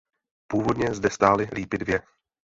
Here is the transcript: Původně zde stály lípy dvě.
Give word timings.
Původně 0.47 0.93
zde 0.93 1.09
stály 1.09 1.47
lípy 1.55 1.77
dvě. 1.77 2.01